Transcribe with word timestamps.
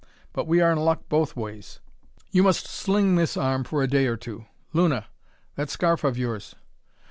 But 0.33 0.47
we 0.47 0.61
are 0.61 0.71
in 0.71 0.79
luck 0.79 1.03
both 1.09 1.35
ways. 1.35 1.79
You 2.31 2.41
must 2.41 2.65
sling 2.65 3.17
this 3.17 3.37
arm 3.37 3.63
for 3.63 3.83
a 3.83 3.87
day 3.87 4.07
or 4.07 4.17
two. 4.17 4.45
Luna! 4.73 5.05
that 5.57 5.69
scarf 5.69 6.03
of 6.03 6.17
yours." 6.17 6.55